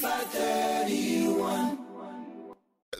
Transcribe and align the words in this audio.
531 0.00 1.79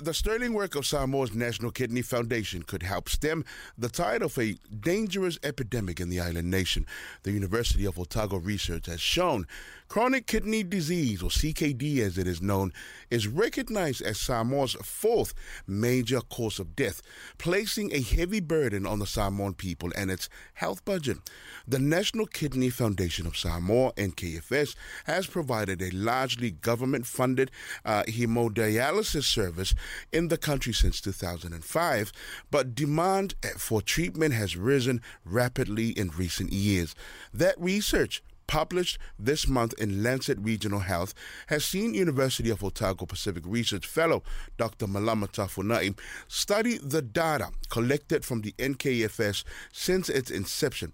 the 0.04 0.14
sterling 0.14 0.54
work 0.54 0.74
of 0.74 0.86
Samoa's 0.86 1.34
National 1.34 1.70
Kidney 1.70 2.02
Foundation 2.02 2.62
could 2.62 2.82
help 2.82 3.08
stem 3.08 3.44
the 3.76 3.88
tide 3.88 4.22
of 4.22 4.38
a 4.38 4.56
dangerous 4.80 5.38
epidemic 5.42 6.00
in 6.00 6.08
the 6.08 6.20
island 6.20 6.50
nation. 6.50 6.86
The 7.22 7.32
University 7.32 7.84
of 7.84 7.98
Otago 7.98 8.38
research 8.38 8.86
has 8.86 9.00
shown 9.00 9.46
chronic 9.88 10.26
kidney 10.26 10.62
disease, 10.62 11.20
or 11.20 11.30
CKD 11.30 11.98
as 11.98 12.16
it 12.16 12.26
is 12.26 12.40
known, 12.40 12.72
is 13.10 13.26
recognized 13.26 14.00
as 14.02 14.18
Samoa's 14.18 14.74
fourth 14.82 15.34
major 15.66 16.20
cause 16.20 16.60
of 16.60 16.76
death, 16.76 17.02
placing 17.38 17.92
a 17.92 18.00
heavy 18.00 18.40
burden 18.40 18.86
on 18.86 19.00
the 19.00 19.06
Samoan 19.06 19.52
people 19.54 19.90
and 19.96 20.10
its 20.10 20.28
health 20.54 20.84
budget. 20.84 21.18
The 21.66 21.80
National 21.80 22.26
Kidney 22.26 22.70
Foundation 22.70 23.26
of 23.26 23.36
Samoa, 23.36 23.92
NKFS, 23.94 24.76
has 25.04 25.26
provided 25.26 25.82
a 25.82 25.90
largely 25.90 26.52
government 26.52 27.04
funded 27.04 27.50
uh, 27.84 28.04
hemodialysis 28.04 29.24
service 29.24 29.74
in 30.12 30.28
the 30.28 30.38
country 30.38 30.72
since 30.72 31.00
2005, 31.00 32.12
but 32.50 32.74
demand 32.74 33.34
for 33.56 33.82
treatment 33.82 34.34
has 34.34 34.56
risen 34.56 35.00
rapidly 35.24 35.90
in 35.90 36.10
recent 36.10 36.52
years. 36.52 36.94
That 37.32 37.60
research 37.60 38.22
published 38.50 38.98
this 39.16 39.46
month 39.46 39.72
in 39.78 40.02
Lancet 40.02 40.36
Regional 40.40 40.80
Health, 40.80 41.14
has 41.46 41.64
seen 41.64 41.94
University 41.94 42.50
of 42.50 42.64
Otago 42.64 43.06
Pacific 43.06 43.44
Research 43.46 43.86
Fellow 43.86 44.24
Dr. 44.58 44.88
Malama 44.88 45.28
Tafunai 45.30 45.96
study 46.26 46.76
the 46.78 47.00
data 47.00 47.50
collected 47.68 48.24
from 48.24 48.40
the 48.40 48.50
NKFS 48.58 49.44
since 49.72 50.08
its 50.08 50.32
inception. 50.32 50.92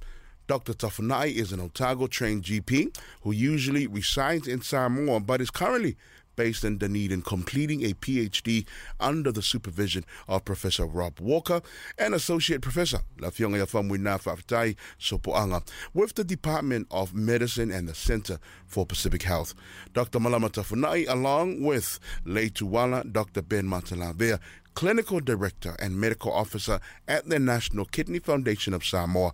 Dr. 0.49 0.75
Tafunai 0.75 1.33
is 1.33 1.51
an 1.51 1.61
Otago 1.61 2.07
trained 2.07 2.43
GP 2.43 2.95
who 3.23 3.33
usually 3.33 3.87
resides 3.87 4.47
in 4.47 4.61
Samoa 4.61 5.21
but 5.21 5.41
is 5.41 5.51
currently 5.51 5.97
based 6.37 6.65
in 6.65 6.79
Dunedin, 6.79 7.23
completing 7.23 7.83
a 7.85 7.95
PhD 7.95 8.67
under 9.01 9.33
the 9.33 9.43
supervision 9.43 10.05
of 10.29 10.45
Professor 10.45 10.87
Rob 10.87 11.19
Walker 11.21 11.61
and 11.99 12.15
Associate 12.15 12.61
Professor 12.61 13.01
Lafionga 13.19 13.65
Yafamwina 13.65 14.21
Fa'afetai 14.21 14.77
Sopoaga 15.01 15.67
with 15.95 16.15
the 16.15 16.25
Department 16.25 16.87
of 16.91 17.15
Medicine 17.15 17.71
and 17.71 17.89
the 17.89 17.95
Center 17.95 18.39
for 18.67 18.87
Pacific 18.87 19.23
Health. 19.23 19.55
Dr. 19.93 20.19
Malama 20.19 20.51
Tafunai, 20.51 21.09
along 21.09 21.63
with 21.63 21.99
Leituala, 22.25 23.11
Dr. 23.11 23.43
Ben 23.43 23.65
Matalavea, 23.67 24.39
Clinical 24.75 25.21
Director 25.21 25.75
and 25.79 25.99
Medical 25.99 26.31
Officer 26.33 26.81
at 27.09 27.27
the 27.29 27.39
National 27.39 27.87
Kidney 27.87 28.19
Foundation 28.19 28.75
of 28.75 28.85
Samoa, 28.85 29.33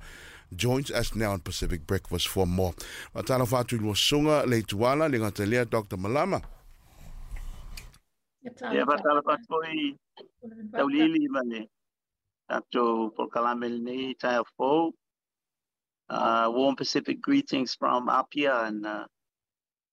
joins 0.54 0.90
us 0.90 1.14
now 1.14 1.32
on 1.32 1.40
Pacific 1.40 1.86
Breakfast 1.86 2.28
for 2.28 2.46
more. 2.46 2.74
Matala 3.14 3.46
fatu 3.48 3.78
sunga 3.78 4.44
Leituala, 4.44 5.10
lingatalea 5.10 5.68
Dr. 5.68 5.96
Malama. 5.96 6.42
Ya 8.44 8.84
batala 8.86 9.22
patoi 9.22 9.96
taulili 10.72 11.28
mane. 11.28 11.68
Tato 12.48 13.10
por 13.10 13.28
kalamel 13.28 13.80
ni 13.82 14.14
taya 14.14 14.44
fo. 14.56 14.92
Uh, 16.08 16.50
warm 16.52 16.76
Pacific 16.76 17.22
greetings 17.22 17.74
from 17.74 18.08
Apia 18.08 18.64
and 18.64 18.84
uh, 18.84 19.06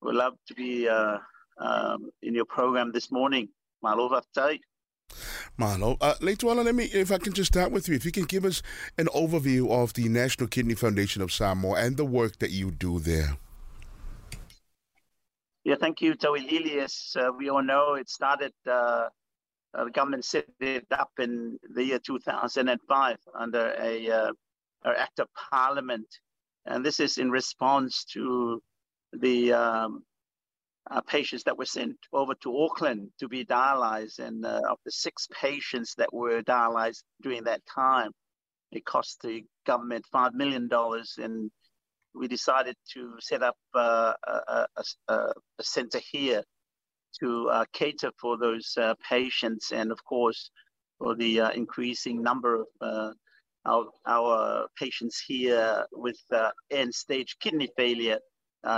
we'd 0.01 0.15
love 0.15 0.33
to 0.47 0.53
be 0.53 0.89
uh, 0.89 1.17
um, 1.59 2.09
in 2.21 2.33
your 2.33 2.45
program 2.45 2.91
this 2.91 3.11
morning. 3.11 3.47
Malova 3.83 4.21
tai. 4.33 4.59
Marlo, 5.57 5.97
uh, 6.01 6.15
later 6.21 6.49
on, 6.49 6.63
let 6.63 6.75
me, 6.75 6.85
if 6.85 7.11
I 7.11 7.17
can 7.17 7.33
just 7.33 7.53
start 7.53 7.71
with 7.71 7.87
you, 7.87 7.95
if 7.95 8.05
you 8.05 8.11
can 8.11 8.25
give 8.25 8.45
us 8.45 8.61
an 8.97 9.07
overview 9.07 9.69
of 9.69 9.93
the 9.93 10.07
National 10.07 10.47
Kidney 10.47 10.75
Foundation 10.75 11.21
of 11.21 11.31
Samoa 11.31 11.79
and 11.79 11.97
the 11.97 12.05
work 12.05 12.39
that 12.39 12.51
you 12.51 12.71
do 12.71 12.99
there. 12.99 13.37
Yeah, 15.63 15.75
thank 15.79 16.01
you, 16.01 16.15
Joey 16.15 16.47
Elias. 16.49 17.15
Uh, 17.19 17.31
we 17.37 17.49
all 17.49 17.61
know 17.63 17.95
it 17.95 18.09
started, 18.09 18.53
uh, 18.67 19.09
uh, 19.73 19.83
the 19.85 19.91
government 19.91 20.25
set 20.25 20.45
it 20.59 20.87
up 20.91 21.11
in 21.19 21.59
the 21.75 21.83
year 21.83 21.99
2005 21.99 23.17
under 23.37 23.75
a 23.79 24.31
act 24.85 25.19
of 25.19 25.27
parliament. 25.51 26.07
And 26.65 26.85
this 26.85 26.99
is 26.99 27.17
in 27.17 27.29
response 27.29 28.05
to 28.13 28.61
the 29.13 29.53
um, 29.53 30.03
uh, 30.89 31.01
patients 31.01 31.43
that 31.43 31.57
were 31.57 31.65
sent 31.65 31.97
over 32.13 32.33
to 32.35 32.57
Auckland 32.57 33.09
to 33.19 33.27
be 33.27 33.45
dialyzed. 33.45 34.19
And 34.19 34.45
uh, 34.45 34.61
of 34.69 34.77
the 34.85 34.91
six 34.91 35.27
patients 35.39 35.93
that 35.97 36.13
were 36.13 36.41
dialyzed 36.41 37.03
during 37.21 37.43
that 37.43 37.61
time, 37.65 38.11
it 38.71 38.85
cost 38.85 39.21
the 39.23 39.43
government 39.65 40.05
$5 40.13 40.33
million 40.33 40.69
and 41.17 41.51
we 42.13 42.27
decided 42.27 42.75
to 42.93 43.15
set 43.19 43.43
up 43.43 43.55
uh, 43.75 44.13
a, 44.27 44.65
a, 45.07 45.13
a, 45.13 45.33
center 45.61 45.99
here 46.11 46.43
to 47.19 47.49
uh, 47.49 47.65
cater 47.73 48.11
for 48.19 48.37
those 48.37 48.73
uh, 48.77 48.93
patients 49.07 49.71
and, 49.71 49.91
of 49.91 50.03
course, 50.05 50.51
for 50.97 51.15
the 51.15 51.41
uh, 51.41 51.49
increasing 51.51 52.21
number 52.21 52.55
of 52.55 52.65
uh, 52.81 53.11
our, 53.65 53.85
our, 54.07 54.67
patients 54.77 55.21
here 55.27 55.85
with 55.91 56.19
uh, 56.33 56.49
end 56.71 56.93
stage 56.93 57.35
kidney 57.39 57.69
failure 57.77 58.19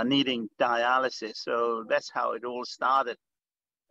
needing 0.04 0.48
dialysis. 0.60 1.36
So 1.36 1.84
that's 1.88 2.10
how 2.12 2.32
it 2.32 2.44
all 2.44 2.64
started. 2.64 3.16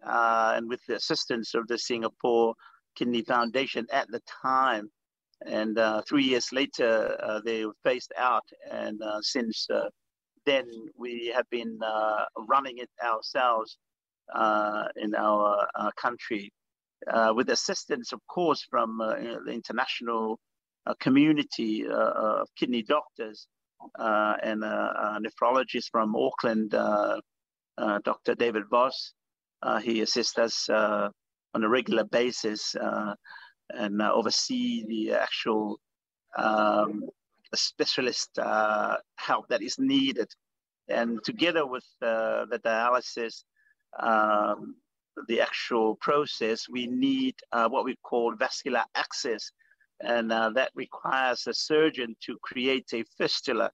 and 0.03 0.69
with 0.69 0.81
the 0.87 0.95
assistance 0.95 1.53
of 1.53 1.67
the 1.67 1.77
Singapore 1.77 2.53
Kidney 2.95 3.23
Foundation 3.23 3.85
at 3.91 4.07
the 4.09 4.21
time, 4.41 4.89
and 5.45 5.77
uh, 5.77 6.01
three 6.07 6.23
years 6.23 6.51
later, 6.51 7.17
uh, 7.21 7.41
they 7.43 7.65
were 7.65 7.73
phased 7.83 8.13
out. 8.17 8.45
And 8.71 9.01
uh, 9.01 9.21
since 9.21 9.67
uh, 9.69 9.89
then, 10.45 10.65
we 10.97 11.31
have 11.35 11.49
been 11.49 11.79
uh, 11.83 12.25
running 12.47 12.77
it 12.77 12.89
ourselves 13.03 13.77
uh, 14.33 14.85
in 14.95 15.15
our 15.15 15.67
country 15.97 16.51
with 17.33 17.49
assistance, 17.49 18.13
of 18.13 18.19
course, 18.27 18.65
from 18.69 18.97
the 18.99 19.51
international 19.51 20.39
community 20.99 21.85
of 21.87 22.47
kidney 22.55 22.83
doctors 22.83 23.47
and 23.97 24.63
nephrologists 24.63 25.89
from 25.91 26.15
Auckland, 26.15 26.71
Dr. 26.71 28.35
David 28.35 28.63
Voss. 28.69 29.13
he 29.81 30.01
assists 30.01 30.37
us 30.37 30.69
on 30.69 31.63
a 31.63 31.69
regular 31.69 32.03
basis 32.03 32.75
and 33.75 34.01
uh, 34.01 34.11
oversee 34.13 34.85
the 34.87 35.13
actual 35.13 35.79
um, 36.37 37.03
specialist 37.53 38.37
uh, 38.39 38.97
help 39.15 39.47
that 39.49 39.61
is 39.61 39.77
needed. 39.79 40.29
And 40.87 41.23
together 41.23 41.65
with 41.65 41.85
uh, 42.01 42.45
the 42.45 42.59
dialysis, 42.63 43.43
um, 43.99 44.75
the 45.27 45.41
actual 45.41 45.95
process, 45.95 46.67
we 46.69 46.87
need 46.87 47.35
what 47.51 47.85
we 47.85 47.95
call 48.03 48.35
vascular 48.35 48.83
access. 48.95 49.51
And 50.01 50.31
that 50.31 50.71
requires 50.73 51.45
a 51.47 51.53
surgeon 51.53 52.15
to 52.25 52.37
create 52.41 52.89
a 52.93 53.03
fistula 53.17 53.69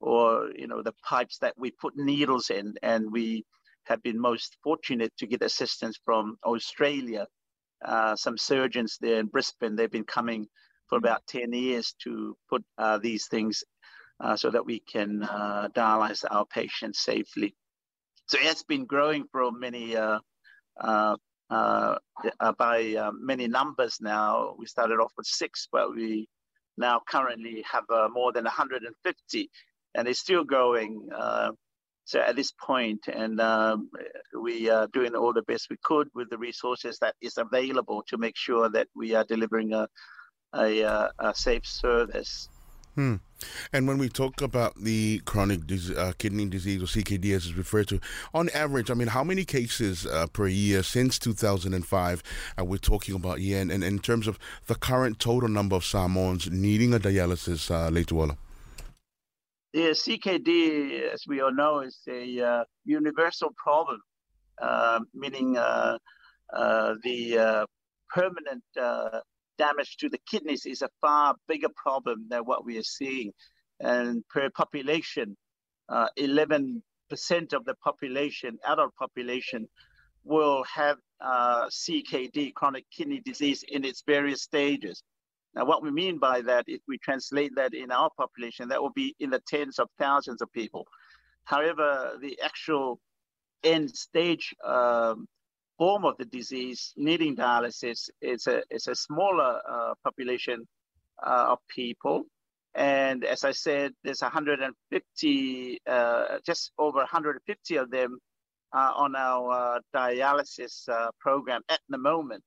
or, 0.00 0.50
you 0.56 0.66
know, 0.66 0.82
the 0.82 0.94
pipes 1.08 1.38
that 1.38 1.54
we 1.56 1.70
put 1.70 1.96
needles 1.96 2.50
in. 2.50 2.74
And 2.82 3.10
we 3.10 3.44
have 3.84 4.02
been 4.02 4.20
most 4.20 4.56
fortunate 4.62 5.12
to 5.18 5.26
get 5.26 5.42
assistance 5.42 5.98
from 6.04 6.36
Australia 6.44 7.26
uh, 7.84 8.16
some 8.16 8.36
surgeons 8.36 8.98
there 9.00 9.20
in 9.20 9.26
Brisbane. 9.26 9.76
They've 9.76 9.90
been 9.90 10.04
coming 10.04 10.46
for 10.88 10.98
mm. 10.98 11.02
about 11.02 11.26
10 11.28 11.52
years 11.52 11.94
to 12.04 12.36
put 12.48 12.64
uh, 12.78 12.98
these 12.98 13.26
things 13.28 13.64
uh, 14.20 14.36
so 14.36 14.50
that 14.50 14.66
we 14.66 14.80
can 14.80 15.22
uh, 15.22 15.68
dialyze 15.74 16.24
our 16.30 16.44
patients 16.46 17.00
safely. 17.00 17.54
So 18.26 18.38
it's 18.40 18.62
been 18.62 18.84
growing 18.84 19.24
for 19.32 19.50
many, 19.50 19.96
uh, 19.96 20.18
uh, 20.78 21.16
by 22.58 23.10
many 23.14 23.48
numbers 23.48 23.98
now. 24.00 24.54
We 24.58 24.66
started 24.66 25.00
off 25.00 25.12
with 25.16 25.26
six, 25.26 25.68
but 25.72 25.94
we 25.94 26.28
now 26.76 27.00
currently 27.08 27.64
have 27.70 27.84
more 28.12 28.32
than 28.32 28.44
150, 28.44 29.50
and 29.94 30.06
it's 30.06 30.20
still 30.20 30.44
growing. 30.44 31.08
So 32.10 32.18
at 32.18 32.34
this 32.34 32.50
point, 32.50 33.06
and 33.06 33.40
um, 33.40 33.88
we 34.36 34.68
are 34.68 34.88
doing 34.88 35.14
all 35.14 35.32
the 35.32 35.42
best 35.42 35.68
we 35.70 35.76
could 35.84 36.08
with 36.12 36.28
the 36.28 36.38
resources 36.38 36.98
that 36.98 37.14
is 37.20 37.38
available 37.38 38.02
to 38.08 38.18
make 38.18 38.36
sure 38.36 38.68
that 38.68 38.88
we 38.96 39.14
are 39.14 39.22
delivering 39.22 39.72
a, 39.74 39.86
a, 40.52 40.82
uh, 40.82 41.08
a 41.20 41.32
safe 41.32 41.64
service. 41.64 42.48
Hmm. 42.96 43.16
And 43.72 43.86
when 43.86 43.98
we 43.98 44.08
talk 44.08 44.42
about 44.42 44.74
the 44.74 45.20
chronic 45.20 45.60
uh, 45.96 46.12
kidney 46.18 46.46
disease 46.46 46.82
or 46.82 46.86
CKD 46.86 47.32
as 47.32 47.46
it's 47.46 47.54
referred 47.54 47.86
to, 47.90 48.00
on 48.34 48.48
average, 48.48 48.90
I 48.90 48.94
mean, 48.94 49.06
how 49.06 49.22
many 49.22 49.44
cases 49.44 50.04
uh, 50.04 50.26
per 50.26 50.48
year 50.48 50.82
since 50.82 51.16
2005 51.16 52.24
are 52.58 52.64
we 52.64 52.78
talking 52.78 53.14
about 53.14 53.38
here? 53.38 53.60
And, 53.60 53.70
and, 53.70 53.84
in 53.84 54.00
terms 54.00 54.26
of 54.26 54.36
the 54.66 54.74
current 54.74 55.20
total 55.20 55.48
number 55.48 55.76
of 55.76 55.84
Samoans 55.84 56.50
needing 56.50 56.92
a 56.92 56.98
dialysis, 56.98 57.70
uh, 57.70 57.88
later, 57.88 58.16
the 59.72 59.90
CKD, 59.90 61.12
as 61.12 61.24
we 61.28 61.40
all 61.40 61.54
know, 61.54 61.80
is 61.80 61.98
a 62.08 62.40
uh, 62.40 62.64
universal 62.84 63.50
problem, 63.56 64.00
uh, 64.60 65.00
meaning 65.14 65.56
uh, 65.56 65.98
uh 66.52 66.94
the 67.04 67.38
uh, 67.38 67.66
permanent 68.12 68.64
uh, 68.80 69.20
damage 69.58 69.96
to 69.98 70.08
the 70.08 70.18
kidneys 70.28 70.66
is 70.66 70.82
a 70.82 70.88
far 71.00 71.34
bigger 71.46 71.68
problem 71.76 72.26
than 72.28 72.40
what 72.40 72.64
we 72.64 72.78
are 72.78 72.82
seeing. 72.82 73.32
And 73.78 74.26
per 74.28 74.50
population, 74.50 75.36
11 76.16 76.82
percent 77.08 77.52
of 77.52 77.64
the 77.64 77.74
population, 77.76 78.58
adult 78.66 78.94
population, 78.96 79.68
will 80.24 80.64
have 80.64 80.98
CKD, 81.22 82.52
chronic 82.54 82.84
kidney 82.90 83.20
disease, 83.24 83.64
in 83.68 83.84
its 83.84 84.02
various 84.06 84.42
stages. 84.42 85.02
Now, 85.54 85.64
what 85.64 85.82
we 85.82 85.90
mean 85.90 86.18
by 86.18 86.42
that, 86.42 86.64
if 86.68 86.80
we 86.86 86.98
translate 86.98 87.52
that 87.56 87.74
in 87.74 87.90
our 87.90 88.10
population, 88.16 88.68
that 88.68 88.80
will 88.80 88.92
be 88.92 89.16
in 89.18 89.30
the 89.30 89.42
tens 89.46 89.78
of 89.78 89.88
thousands 89.98 90.42
of 90.42 90.52
people. 90.52 90.86
However, 91.44 92.16
the 92.20 92.38
actual 92.40 93.00
end 93.64 93.90
stage 93.90 94.54
um, 94.64 95.26
form 95.76 96.04
of 96.04 96.16
the 96.18 96.24
disease 96.26 96.92
needing 96.96 97.34
dialysis 97.36 98.08
is 98.20 98.46
a, 98.46 98.62
is 98.70 98.86
a 98.86 98.94
smaller 98.94 99.60
uh, 99.68 99.94
population 100.04 100.66
uh, 101.26 101.46
of 101.48 101.58
people. 101.68 102.24
And 102.74 103.24
as 103.24 103.42
I 103.42 103.50
said, 103.50 103.92
there's 104.04 104.22
150, 104.22 105.80
uh, 105.86 106.24
just 106.46 106.70
over 106.78 106.98
150 106.98 107.76
of 107.76 107.90
them 107.90 108.18
on 108.72 109.16
our 109.16 109.50
uh, 109.50 109.80
dialysis 109.94 110.88
uh, 110.88 111.10
program 111.18 111.62
at 111.68 111.80
the 111.88 111.98
moment. 111.98 112.42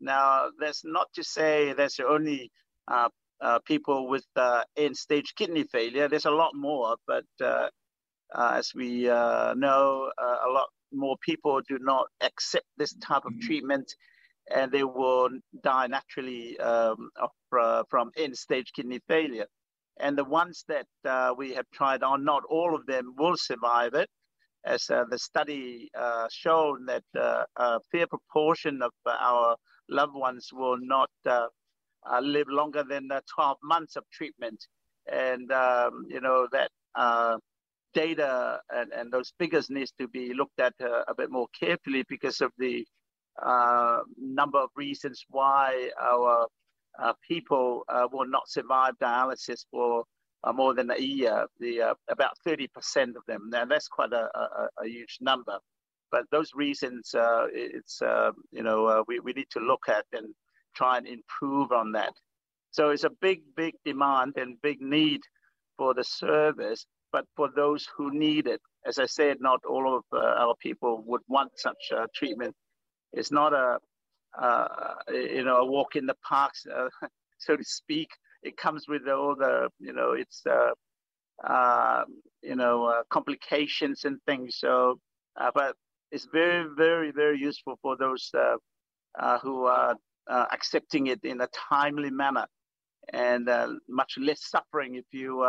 Now, 0.00 0.48
that's 0.60 0.82
not 0.84 1.08
to 1.14 1.24
say 1.24 1.72
there's 1.72 2.00
only 2.00 2.50
uh, 2.86 3.08
uh, 3.40 3.58
people 3.60 4.08
with 4.08 4.26
uh, 4.36 4.62
end-stage 4.76 5.34
kidney 5.36 5.64
failure. 5.64 6.08
There's 6.08 6.24
a 6.26 6.30
lot 6.30 6.54
more, 6.54 6.96
but 7.06 7.24
as 8.34 8.72
we 8.74 9.04
know, 9.04 10.10
a 10.18 10.50
lot 10.50 10.68
more 10.92 11.16
people 11.20 11.60
do 11.68 11.78
not 11.80 12.06
accept 12.20 12.66
this 12.76 12.94
type 12.94 13.24
of 13.24 13.32
mm-hmm. 13.32 13.46
treatment, 13.46 13.94
and 14.54 14.72
they 14.72 14.84
will 14.84 15.28
die 15.62 15.86
naturally 15.86 16.58
um, 16.60 17.10
of, 17.20 17.30
from 17.90 18.10
end-stage 18.16 18.72
kidney 18.74 19.00
failure. 19.08 19.46
And 20.00 20.16
the 20.16 20.24
ones 20.24 20.64
that 20.68 20.86
we 21.36 21.54
have 21.54 21.66
tried 21.72 22.02
on, 22.02 22.24
not 22.24 22.42
all 22.48 22.74
of 22.74 22.86
them 22.86 23.14
will 23.18 23.36
survive 23.36 23.94
it 23.94 24.08
as 24.64 24.88
uh, 24.90 25.04
the 25.10 25.18
study 25.18 25.88
uh, 25.98 26.26
shown 26.30 26.86
that 26.86 27.04
uh, 27.18 27.44
a 27.56 27.80
fair 27.90 28.06
proportion 28.06 28.82
of 28.82 28.92
our 29.06 29.56
loved 29.88 30.14
ones 30.14 30.50
will 30.52 30.78
not 30.78 31.10
uh, 31.26 31.46
uh, 32.10 32.20
live 32.20 32.48
longer 32.48 32.84
than 32.88 33.10
uh, 33.10 33.20
12 33.34 33.58
months 33.62 33.96
of 33.96 34.04
treatment. 34.12 34.66
And, 35.10 35.50
um, 35.52 36.06
you 36.08 36.20
know, 36.20 36.46
that 36.52 36.70
uh, 36.94 37.38
data 37.94 38.60
and, 38.70 38.92
and 38.92 39.12
those 39.12 39.32
figures 39.38 39.70
needs 39.70 39.92
to 40.00 40.08
be 40.08 40.34
looked 40.34 40.60
at 40.60 40.74
uh, 40.80 41.02
a 41.08 41.14
bit 41.14 41.30
more 41.30 41.48
carefully 41.58 42.04
because 42.08 42.40
of 42.40 42.52
the 42.58 42.84
uh, 43.42 44.00
number 44.20 44.58
of 44.58 44.70
reasons 44.76 45.24
why 45.30 45.90
our 46.00 46.46
people 47.26 47.84
will 48.12 48.28
not 48.28 48.48
survive 48.48 48.92
dialysis 49.00 49.64
for 49.70 50.04
more 50.54 50.74
than 50.74 50.90
a 50.90 51.00
year, 51.00 51.46
the, 51.60 51.94
about 52.08 52.32
30% 52.46 52.66
of 53.16 53.22
them. 53.28 53.48
Now, 53.50 53.64
that's 53.64 53.86
quite 53.86 54.12
a, 54.12 54.28
a, 54.36 54.68
a 54.82 54.88
huge 54.88 55.18
number 55.20 55.58
but 56.10 56.24
those 56.30 56.52
reasons, 56.54 57.14
uh, 57.14 57.46
it's 57.52 58.00
uh, 58.02 58.30
you 58.50 58.62
know 58.62 58.86
uh, 58.86 59.02
we 59.06 59.20
we 59.20 59.32
need 59.32 59.50
to 59.50 59.60
look 59.60 59.88
at 59.88 60.04
and 60.12 60.34
try 60.74 60.98
and 60.98 61.06
improve 61.06 61.72
on 61.72 61.92
that. 61.92 62.12
So 62.70 62.90
it's 62.90 63.04
a 63.04 63.10
big 63.20 63.42
big 63.56 63.74
demand 63.84 64.34
and 64.36 64.60
big 64.62 64.80
need 64.80 65.20
for 65.76 65.94
the 65.94 66.04
service, 66.04 66.86
but 67.12 67.24
for 67.36 67.50
those 67.54 67.86
who 67.96 68.10
need 68.12 68.46
it, 68.46 68.60
as 68.86 68.98
I 68.98 69.06
said, 69.06 69.38
not 69.40 69.60
all 69.68 69.96
of 69.96 70.04
uh, 70.12 70.18
our 70.18 70.54
people 70.60 71.02
would 71.06 71.22
want 71.28 71.52
such 71.56 71.92
treatment. 72.14 72.54
It's 73.12 73.32
not 73.32 73.52
a 73.52 73.78
uh, 74.40 74.94
you 75.10 75.44
know 75.44 75.56
a 75.58 75.66
walk 75.66 75.96
in 75.96 76.06
the 76.06 76.16
parks, 76.26 76.66
uh, 76.66 76.88
so 77.38 77.56
to 77.56 77.64
speak. 77.64 78.08
It 78.42 78.56
comes 78.56 78.86
with 78.88 79.08
all 79.08 79.34
the 79.36 79.68
you 79.78 79.92
know 79.92 80.12
it's 80.12 80.42
you 82.42 82.56
know 82.56 83.02
complications 83.10 84.04
and 84.04 84.18
things. 84.26 84.58
So, 84.58 85.00
but 85.54 85.74
is 86.12 86.28
very, 86.32 86.66
very, 86.76 87.10
very 87.10 87.38
useful 87.38 87.78
for 87.82 87.96
those 87.96 88.30
uh, 88.34 88.56
uh, 89.18 89.38
who 89.40 89.64
are 89.64 89.96
uh, 90.30 90.46
accepting 90.52 91.08
it 91.08 91.20
in 91.24 91.40
a 91.40 91.48
timely 91.70 92.10
manner 92.10 92.46
and 93.12 93.48
much 93.88 94.14
less 94.18 94.44
suffering 94.50 94.96
if 94.96 95.04
you 95.12 95.42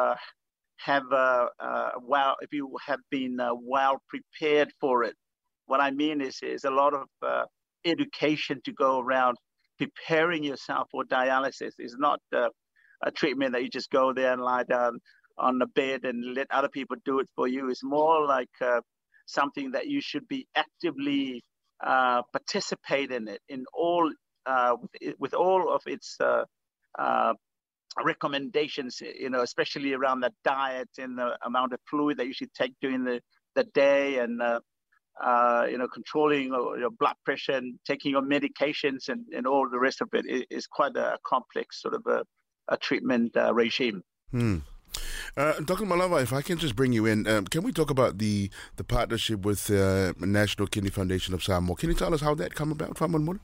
have 0.77 1.03
well, 1.11 2.35
if 2.41 2.53
you 2.53 2.77
have 2.85 2.99
been 3.11 3.37
well 3.61 4.01
prepared 4.07 4.71
for 4.79 5.03
it. 5.03 5.15
What 5.65 5.81
I 5.81 5.91
mean 5.91 6.21
is, 6.21 6.39
is 6.41 6.63
a 6.63 6.71
lot 6.71 6.93
of 6.93 7.07
education 7.85 8.61
to 8.63 8.71
go 8.73 8.99
around 8.99 9.37
preparing 9.77 10.43
yourself 10.43 10.87
for 10.91 11.03
dialysis 11.03 11.73
is 11.79 11.95
not 11.99 12.19
a 12.33 13.11
treatment 13.11 13.53
that 13.53 13.63
you 13.63 13.69
just 13.69 13.89
go 13.89 14.13
there 14.13 14.33
and 14.33 14.41
lie 14.41 14.63
down 14.63 14.99
on 15.37 15.57
the 15.57 15.67
bed 15.67 16.03
and 16.03 16.35
let 16.35 16.47
other 16.51 16.69
people 16.69 16.97
do 17.05 17.19
it 17.19 17.27
for 17.35 17.47
you. 17.47 17.69
It's 17.69 17.83
more 17.83 18.25
like 18.25 18.49
uh, 18.61 18.81
something 19.29 19.71
that 19.71 19.87
you 19.87 20.01
should 20.01 20.27
be 20.27 20.47
actively 20.55 21.43
uh, 21.85 22.21
participate 22.33 23.11
in 23.11 23.27
it 23.27 23.41
in 23.47 23.63
all 23.73 24.11
uh, 24.45 24.75
with, 25.19 25.33
all 25.33 25.73
of 25.73 25.81
its 25.85 26.15
uh, 26.19 26.43
uh, 26.97 27.33
recommendations, 28.03 29.01
you 29.01 29.29
know, 29.29 29.41
especially 29.41 29.93
around 29.93 30.21
the 30.21 30.31
diet 30.43 30.89
and 30.97 31.17
the 31.17 31.37
amount 31.45 31.73
of 31.73 31.79
fluid 31.89 32.17
that 32.17 32.25
you 32.25 32.33
should 32.33 32.53
take 32.53 32.73
during 32.81 33.03
the, 33.03 33.21
the 33.55 33.63
day 33.75 34.17
and, 34.17 34.41
uh, 34.41 34.59
uh, 35.23 35.67
you 35.69 35.77
know, 35.77 35.87
controlling 35.87 36.47
your 36.47 36.89
blood 36.89 37.15
pressure 37.25 37.51
and 37.51 37.77
taking 37.85 38.11
your 38.11 38.21
medications 38.21 39.09
and, 39.09 39.25
and 39.35 39.45
all 39.45 39.69
the 39.69 39.79
rest 39.79 40.01
of 40.01 40.09
it 40.13 40.25
is, 40.25 40.43
is 40.49 40.67
quite 40.67 40.95
a 40.95 41.17
complex 41.25 41.81
sort 41.81 41.93
of 41.93 42.01
a, 42.07 42.23
a 42.69 42.77
treatment 42.77 43.35
regime. 43.53 44.01
Hmm. 44.31 44.59
Uh, 45.37 45.53
Dr. 45.59 45.85
Malava, 45.85 46.21
if 46.21 46.33
I 46.33 46.41
can 46.41 46.57
just 46.57 46.75
bring 46.75 46.93
you 46.93 47.05
in, 47.05 47.27
um, 47.27 47.45
can 47.45 47.63
we 47.63 47.71
talk 47.71 47.89
about 47.89 48.17
the 48.17 48.49
the 48.75 48.83
partnership 48.83 49.45
with 49.45 49.67
the 49.67 50.15
uh, 50.19 50.25
National 50.25 50.67
Kidney 50.67 50.89
Foundation 50.89 51.33
of 51.33 51.43
Samoa? 51.43 51.75
Can 51.75 51.89
you 51.89 51.95
tell 51.95 52.13
us 52.13 52.21
how 52.21 52.35
that 52.35 52.55
came 52.55 52.71
about, 52.71 52.95
Faman 52.95 53.39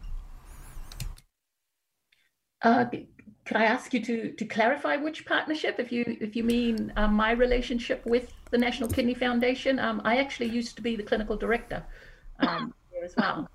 uh, 2.62 2.86
could 3.46 3.58
I 3.58 3.66
ask 3.66 3.94
you 3.94 4.02
to 4.02 4.32
to 4.32 4.46
clarify 4.46 4.98
which 4.98 5.26
partnership? 5.26 5.76
If 5.78 5.92
you 5.92 6.18
if 6.20 6.36
you 6.36 6.44
mean 6.44 6.92
um, 6.98 7.14
my 7.14 7.32
relationship 7.32 8.04
with 8.06 8.34
the 8.50 8.58
National 8.58 8.90
Kidney 8.90 9.14
Foundation, 9.14 9.78
um, 9.80 10.02
I 10.04 10.18
actually 10.18 10.50
used 10.50 10.76
to 10.78 10.82
be 10.82 10.96
the 10.96 11.04
clinical 11.04 11.38
director 11.38 11.84
um, 12.40 12.74
there 12.92 13.06
as 13.06 13.16
well. 13.16 13.48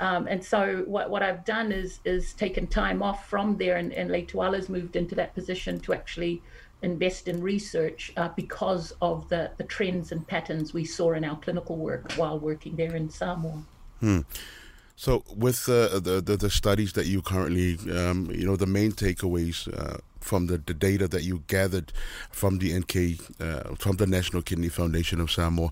Um, 0.00 0.28
and 0.28 0.44
so 0.44 0.84
what, 0.86 1.10
what 1.10 1.22
I've 1.22 1.44
done 1.44 1.72
is 1.72 2.00
is 2.04 2.32
taken 2.32 2.66
time 2.66 3.02
off 3.02 3.28
from 3.28 3.56
there, 3.56 3.76
and, 3.76 3.92
and 3.92 4.10
Leituala's 4.10 4.68
moved 4.68 4.96
into 4.96 5.14
that 5.14 5.34
position 5.34 5.78
to 5.80 5.92
actually 5.92 6.42
invest 6.82 7.28
in 7.28 7.42
research 7.42 8.12
uh, 8.16 8.28
because 8.36 8.92
of 9.02 9.28
the, 9.28 9.50
the 9.56 9.64
trends 9.64 10.12
and 10.12 10.26
patterns 10.26 10.72
we 10.72 10.84
saw 10.84 11.12
in 11.12 11.24
our 11.24 11.36
clinical 11.36 11.76
work 11.76 12.12
while 12.12 12.38
working 12.38 12.76
there 12.76 12.94
in 12.94 13.10
Samoa. 13.10 13.62
Hmm. 14.00 14.20
So, 14.96 15.22
with 15.36 15.68
uh, 15.68 16.00
the, 16.00 16.20
the, 16.20 16.36
the 16.36 16.50
studies 16.50 16.94
that 16.94 17.06
you 17.06 17.22
currently, 17.22 17.78
um, 17.96 18.28
you 18.32 18.44
know, 18.44 18.56
the 18.56 18.66
main 18.66 18.90
takeaways 18.90 19.72
uh, 19.72 19.98
from 20.18 20.46
the, 20.46 20.58
the 20.58 20.74
data 20.74 21.06
that 21.06 21.22
you 21.22 21.44
gathered 21.46 21.92
from 22.30 22.58
the 22.58 22.76
NK, 22.76 23.40
uh, 23.40 23.76
from 23.76 23.96
the 23.96 24.06
National 24.08 24.42
Kidney 24.42 24.68
Foundation 24.68 25.20
of 25.20 25.30
Samoa, 25.30 25.70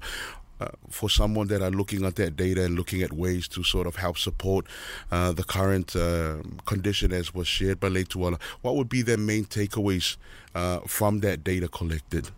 uh, 0.61 0.69
for 0.91 1.11
someone 1.11 1.49
that 1.49 1.63
are 1.63 1.71
looking 1.71 2.05
at 2.05 2.17
that 2.17 2.37
data 2.37 2.65
and 2.65 2.75
looking 2.77 3.03
at 3.03 3.13
ways 3.13 3.49
to 3.49 3.63
sort 3.63 3.87
of 3.87 3.97
help 3.97 4.19
support 4.19 4.67
uh, 5.11 5.33
the 5.33 5.45
current 5.45 5.95
uh, 5.97 6.37
condition 6.65 7.13
as 7.13 7.35
was 7.35 7.47
shared 7.47 7.81
by 7.81 7.89
Leituala, 7.89 8.41
what 8.63 8.77
would 8.77 8.89
be 8.89 9.03
their 9.03 9.19
main 9.19 9.45
takeaways 9.45 10.17
uh, 10.55 10.81
from 10.81 11.21
that 11.21 11.45
data 11.45 11.69
collected? 11.69 12.31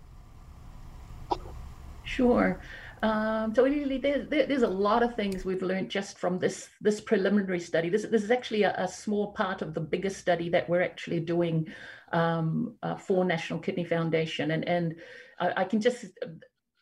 Sure. 2.05 2.61
Um, 3.03 3.55
so 3.55 3.65
really, 3.65 3.99
there's, 3.99 4.29
there's 4.29 4.63
a 4.63 4.69
lot 4.69 5.03
of 5.03 5.15
things 5.15 5.45
we've 5.45 5.63
learned 5.63 5.89
just 5.89 6.19
from 6.19 6.39
this 6.39 6.69
this 6.81 7.01
preliminary 7.01 7.61
study. 7.61 7.89
This, 7.89 8.03
this 8.03 8.25
is 8.25 8.31
actually 8.31 8.65
a, 8.65 8.75
a 8.77 8.89
small 8.89 9.33
part 9.33 9.63
of 9.63 9.75
the 9.75 9.81
bigger 9.81 10.11
study 10.11 10.49
that 10.49 10.69
we're 10.69 10.83
actually 10.83 11.21
doing 11.21 11.69
um, 12.13 12.75
uh, 12.83 12.97
for 12.97 13.25
National 13.25 13.61
Kidney 13.61 13.85
Foundation, 13.85 14.51
and 14.51 14.67
and 14.67 14.97
I, 15.39 15.63
I 15.63 15.65
can 15.65 15.81
just 15.81 16.07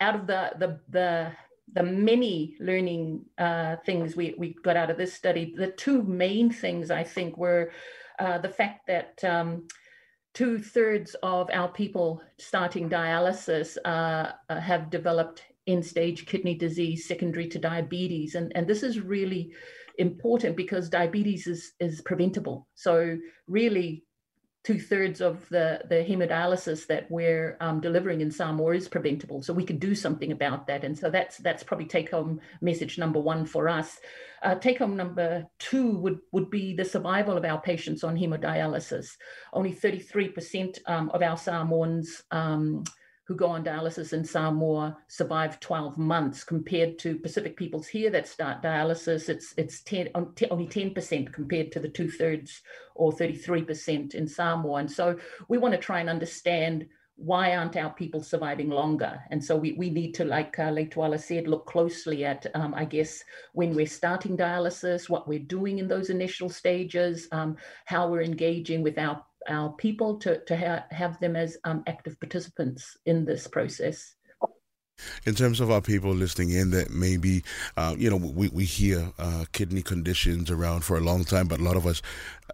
out 0.00 0.14
of 0.14 0.26
the 0.26 0.52
the 0.58 0.80
the 0.88 1.32
the 1.72 1.82
many 1.82 2.56
learning 2.60 3.24
uh, 3.38 3.76
things 3.84 4.14
we, 4.14 4.34
we 4.38 4.54
got 4.62 4.76
out 4.76 4.90
of 4.90 4.96
this 4.96 5.12
study, 5.12 5.52
the 5.56 5.72
two 5.72 6.02
main 6.04 6.48
things 6.48 6.92
I 6.92 7.02
think 7.02 7.36
were 7.36 7.72
uh, 8.20 8.38
the 8.38 8.48
fact 8.48 8.86
that 8.86 9.22
um, 9.24 9.66
two 10.32 10.58
thirds 10.60 11.16
of 11.22 11.50
our 11.52 11.68
people 11.68 12.22
starting 12.38 12.88
dialysis 12.88 13.76
uh, 13.84 14.32
uh 14.48 14.60
have 14.60 14.90
developed 14.90 15.42
end 15.66 15.84
stage 15.84 16.26
kidney 16.26 16.54
disease 16.54 17.06
secondary 17.08 17.48
to 17.48 17.58
diabetes. 17.58 18.34
And, 18.34 18.52
and 18.54 18.66
this 18.66 18.82
is 18.82 19.00
really 19.00 19.52
important 19.98 20.56
because 20.56 20.88
diabetes 20.88 21.46
is, 21.46 21.72
is 21.80 22.00
preventable. 22.02 22.68
So, 22.74 23.18
really, 23.48 24.04
two 24.66 24.80
thirds 24.80 25.20
of 25.20 25.49
the, 25.49 25.80
the 25.88 25.94
hemodialysis 25.94 26.88
that 26.88 27.08
we're 27.08 27.56
um, 27.61 27.80
delivering 27.80 28.20
in 28.20 28.32
Samoa 28.32 28.75
is 28.75 28.88
preventable. 28.88 29.40
So 29.40 29.52
we 29.52 29.64
could 29.64 29.78
do 29.78 29.94
something 29.94 30.32
about 30.32 30.66
that. 30.66 30.82
And 30.82 30.99
so 30.99 31.08
that's 31.08 31.37
that's 31.38 31.62
probably 31.62 31.87
take 31.87 32.11
home 32.11 32.40
message 32.61 32.99
number 32.99 33.20
one 33.20 33.46
for 33.46 33.68
us. 33.68 34.00
Uh, 34.42 34.56
take 34.56 34.80
home 34.80 34.96
number 34.96 35.46
two 35.61 35.96
would, 35.99 36.18
would 36.32 36.50
be 36.50 36.75
the 36.75 36.85
survival 36.85 37.37
of 37.37 37.44
our 37.44 37.61
patients 37.61 38.02
on 38.02 38.16
hemodialysis. 38.16 39.06
Only 39.52 39.73
33% 39.73 40.78
um, 40.87 41.11
of 41.11 41.23
our 41.23 41.37
Samoans 41.37 42.25
um, 42.32 42.82
who 43.26 43.35
go 43.35 43.47
on 43.47 43.64
dialysis 43.64 44.12
in 44.12 44.25
Samoa 44.25 44.97
survive 45.09 45.59
12 45.59 45.99
months 45.99 46.45
compared 46.45 46.99
to 47.00 47.18
Pacific 47.18 47.56
peoples 47.56 47.88
here 47.88 48.09
that 48.11 48.28
start 48.28 48.62
dialysis. 48.62 49.28
It's 49.28 49.52
it's 49.56 49.83
10, 49.83 50.11
only 50.14 50.66
10% 50.66 51.33
compared 51.33 51.73
to 51.73 51.80
the 51.80 51.88
two 51.88 52.09
thirds 52.09 52.62
or 52.95 53.12
33% 53.12 54.14
in 54.14 54.28
Samoa. 54.28 54.78
And 54.78 54.90
so 54.90 55.18
we 55.49 55.59
want 55.59 55.73
to 55.73 55.78
try 55.78 56.00
and 56.00 56.09
understand 56.09 56.87
why 57.16 57.56
aren't 57.56 57.76
our 57.76 57.90
people 57.90 58.23
surviving 58.23 58.68
longer? 58.68 59.18
And 59.30 59.42
so 59.42 59.56
we, 59.56 59.73
we 59.73 59.88
need 59.88 60.12
to, 60.14 60.25
like 60.25 60.59
uh, 60.59 61.16
said, 61.16 61.49
look 61.49 61.66
closely 61.66 62.26
at, 62.26 62.47
um, 62.54 62.75
I 62.75 62.85
guess, 62.85 63.25
when 63.54 63.75
we're 63.75 63.87
starting 63.87 64.37
dialysis, 64.37 65.09
what 65.09 65.26
we're 65.26 65.38
doing 65.38 65.78
in 65.78 65.88
those 65.88 66.11
initial 66.11 66.50
stages, 66.50 67.26
um, 67.33 67.56
how 67.87 68.09
we're 68.09 68.23
engaging 68.23 68.83
with 68.83 68.99
our 68.99 69.25
our 69.48 69.70
people 69.70 70.18
to, 70.18 70.44
to 70.44 70.56
ha- 70.56 70.84
have 70.90 71.18
them 71.20 71.36
as 71.36 71.56
um, 71.64 71.82
active 71.86 72.18
participants 72.20 72.96
in 73.06 73.24
this 73.24 73.46
process. 73.46 74.14
In 75.26 75.34
terms 75.34 75.60
of 75.60 75.70
our 75.70 75.82
people 75.82 76.14
listening 76.14 76.50
in, 76.50 76.70
that 76.70 76.90
maybe, 76.90 77.42
uh, 77.76 77.94
you 77.98 78.08
know, 78.08 78.16
we, 78.16 78.48
we 78.48 78.64
hear 78.64 79.12
uh, 79.18 79.44
kidney 79.52 79.82
conditions 79.82 80.50
around 80.50 80.84
for 80.84 80.96
a 80.96 81.00
long 81.00 81.24
time, 81.24 81.48
but 81.48 81.60
a 81.60 81.62
lot 81.62 81.76
of 81.76 81.86
us, 81.86 82.00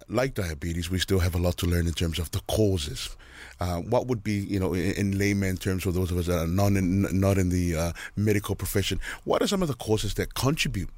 like 0.08 0.34
diabetes, 0.34 0.90
we 0.90 0.98
still 0.98 1.20
have 1.20 1.36
a 1.36 1.38
lot 1.38 1.56
to 1.58 1.66
learn 1.66 1.86
in 1.86 1.92
terms 1.92 2.18
of 2.18 2.32
the 2.32 2.40
causes. 2.48 3.16
Uh, 3.60 3.76
what 3.76 4.08
would 4.08 4.24
be, 4.24 4.32
you 4.32 4.58
know, 4.58 4.74
in, 4.74 4.92
in, 4.92 5.18
layman 5.18 5.56
terms 5.56 5.84
for 5.84 5.92
those 5.92 6.10
of 6.10 6.18
us 6.18 6.26
that 6.26 6.42
are 6.42 6.46
not 6.48 6.72
in, 6.72 7.02
not 7.20 7.38
in 7.38 7.48
the 7.48 7.76
uh, 7.76 7.92
medical 8.16 8.56
profession, 8.56 8.98
what 9.22 9.40
are 9.40 9.46
some 9.46 9.62
of 9.62 9.68
the 9.68 9.74
causes 9.74 10.14
that 10.14 10.34
contribute 10.34 10.88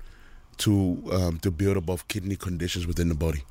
to 0.56 1.02
um, 1.12 1.38
to 1.40 1.50
build 1.50 1.76
up 1.76 2.08
kidney 2.08 2.36
conditions 2.36 2.86
within 2.86 3.08
the 3.08 3.14
body? 3.14 3.42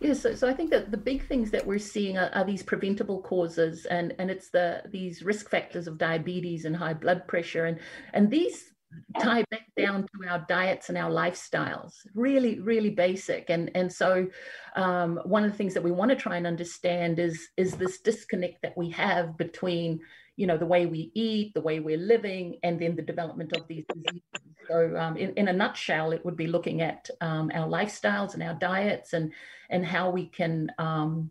Yes, 0.00 0.20
so, 0.20 0.34
so 0.34 0.48
I 0.48 0.54
think 0.54 0.70
that 0.70 0.90
the 0.90 0.96
big 0.96 1.26
things 1.26 1.50
that 1.50 1.66
we're 1.66 1.78
seeing 1.78 2.18
are, 2.18 2.30
are, 2.32 2.44
these 2.44 2.62
preventable 2.62 3.20
causes, 3.22 3.84
and 3.86 4.14
and 4.18 4.30
it's 4.30 4.50
the 4.50 4.82
these 4.90 5.22
risk 5.22 5.50
factors 5.50 5.88
of 5.88 5.98
diabetes 5.98 6.64
and 6.64 6.76
high 6.76 6.94
blood 6.94 7.26
pressure, 7.26 7.64
and 7.64 7.80
and 8.12 8.30
these 8.30 8.72
tie 9.20 9.44
back 9.50 9.66
down 9.76 10.02
to 10.02 10.28
our 10.28 10.44
diets 10.48 10.88
and 10.88 10.96
our 10.96 11.10
lifestyles. 11.10 11.94
Really, 12.14 12.60
really 12.60 12.90
basic, 12.90 13.50
and 13.50 13.70
and 13.74 13.92
so 13.92 14.28
um, 14.76 15.20
one 15.24 15.44
of 15.44 15.50
the 15.50 15.56
things 15.56 15.74
that 15.74 15.82
we 15.82 15.90
want 15.90 16.10
to 16.10 16.16
try 16.16 16.36
and 16.36 16.46
understand 16.46 17.18
is 17.18 17.48
is 17.56 17.74
this 17.74 18.00
disconnect 18.00 18.62
that 18.62 18.76
we 18.76 18.90
have 18.90 19.36
between 19.36 19.98
you 20.36 20.46
know 20.46 20.56
the 20.56 20.66
way 20.66 20.86
we 20.86 21.10
eat, 21.14 21.54
the 21.54 21.60
way 21.60 21.80
we're 21.80 21.98
living, 21.98 22.58
and 22.62 22.80
then 22.80 22.94
the 22.94 23.02
development 23.02 23.52
of 23.56 23.66
these 23.66 23.84
diseases. 23.92 24.47
So, 24.68 24.96
um, 24.96 25.16
in, 25.16 25.32
in 25.34 25.48
a 25.48 25.52
nutshell, 25.52 26.12
it 26.12 26.24
would 26.24 26.36
be 26.36 26.46
looking 26.46 26.82
at 26.82 27.08
um, 27.20 27.50
our 27.54 27.66
lifestyles 27.66 28.34
and 28.34 28.42
our 28.42 28.54
diets 28.54 29.14
and 29.14 29.32
and 29.70 29.84
how 29.84 30.10
we 30.10 30.26
can, 30.26 30.70
um, 30.78 31.30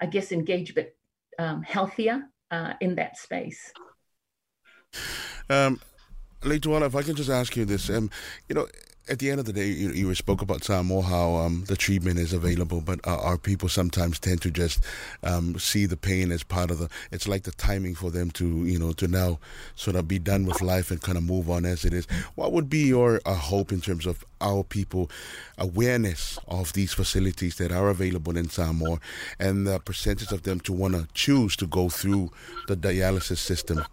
I 0.00 0.06
guess, 0.06 0.32
engage 0.32 0.70
a 0.70 0.74
bit 0.74 0.96
um, 1.38 1.62
healthier 1.62 2.24
uh, 2.50 2.74
in 2.80 2.96
that 2.96 3.16
space. 3.16 3.72
Um, 5.48 5.80
Leituala, 6.42 6.86
if 6.86 6.96
I 6.96 7.02
can 7.02 7.14
just 7.14 7.30
ask 7.30 7.56
you 7.56 7.64
this, 7.64 7.88
um, 7.90 8.10
you 8.48 8.54
know, 8.54 8.66
at 9.08 9.18
the 9.18 9.30
end 9.30 9.40
of 9.40 9.46
the 9.46 9.52
day, 9.52 9.66
you, 9.66 9.90
you 9.90 10.14
spoke 10.14 10.42
about 10.42 10.62
Samoa 10.62 11.02
how 11.02 11.34
um, 11.34 11.64
the 11.66 11.76
treatment 11.76 12.18
is 12.18 12.32
available, 12.32 12.80
but 12.80 13.00
uh, 13.06 13.18
our 13.18 13.36
people 13.36 13.68
sometimes 13.68 14.18
tend 14.18 14.40
to 14.42 14.50
just 14.50 14.84
um, 15.24 15.58
see 15.58 15.86
the 15.86 15.96
pain 15.96 16.30
as 16.30 16.44
part 16.44 16.70
of 16.70 16.78
the. 16.78 16.88
It's 17.10 17.26
like 17.26 17.42
the 17.42 17.50
timing 17.52 17.96
for 17.96 18.10
them 18.10 18.30
to, 18.32 18.64
you 18.64 18.78
know, 18.78 18.92
to 18.92 19.08
now 19.08 19.40
sort 19.74 19.96
of 19.96 20.06
be 20.06 20.18
done 20.18 20.46
with 20.46 20.62
life 20.62 20.90
and 20.90 21.00
kind 21.00 21.18
of 21.18 21.24
move 21.24 21.50
on 21.50 21.64
as 21.64 21.84
it 21.84 21.92
is. 21.92 22.06
What 22.36 22.52
would 22.52 22.70
be 22.70 22.86
your 22.86 23.20
uh, 23.26 23.34
hope 23.34 23.72
in 23.72 23.80
terms 23.80 24.06
of 24.06 24.24
our 24.40 24.62
people 24.62 25.10
awareness 25.58 26.38
of 26.46 26.72
these 26.72 26.92
facilities 26.92 27.56
that 27.56 27.72
are 27.72 27.88
available 27.88 28.36
in 28.36 28.48
Samoa 28.48 29.00
and 29.38 29.66
the 29.66 29.80
percentage 29.80 30.30
of 30.32 30.42
them 30.42 30.60
to 30.60 30.72
want 30.72 30.94
to 30.94 31.08
choose 31.12 31.56
to 31.56 31.66
go 31.66 31.88
through 31.88 32.30
the 32.68 32.76
dialysis 32.76 33.38
system? 33.38 33.84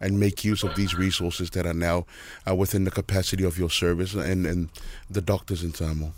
And 0.00 0.18
make 0.18 0.44
use 0.44 0.62
of 0.62 0.74
these 0.74 0.94
resources 0.94 1.50
that 1.50 1.66
are 1.66 1.74
now 1.74 2.06
uh, 2.48 2.54
within 2.54 2.84
the 2.84 2.90
capacity 2.90 3.44
of 3.44 3.58
your 3.58 3.70
service 3.70 4.14
and, 4.14 4.46
and 4.46 4.70
the 5.10 5.20
doctors 5.20 5.62
in 5.62 5.74
Samoa? 5.74 6.12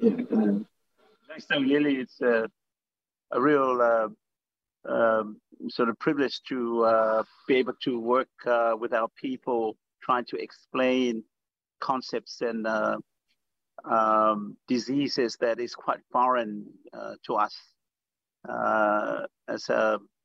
Thanks, 0.00 1.46
Lily. 1.50 1.96
It's 1.96 2.20
a, 2.20 2.48
a 3.30 3.40
real 3.40 3.80
uh, 3.82 4.08
um, 4.90 5.40
sort 5.68 5.88
of 5.88 5.98
privilege 5.98 6.40
to 6.48 6.84
uh, 6.84 7.22
be 7.46 7.56
able 7.56 7.74
to 7.82 8.00
work 8.00 8.28
uh, 8.46 8.74
with 8.78 8.92
our 8.92 9.08
people, 9.20 9.76
trying 10.02 10.24
to 10.26 10.36
explain 10.36 11.22
concepts 11.80 12.40
and 12.40 12.66
uh, 12.66 12.96
um, 13.84 14.56
diseases 14.66 15.36
that 15.40 15.60
is 15.60 15.74
quite 15.74 16.00
foreign 16.10 16.64
uh, 16.92 17.14
to 17.26 17.34
us. 17.34 17.54
as 19.48 19.68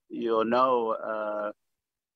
you 0.09 0.43
know, 0.45 1.53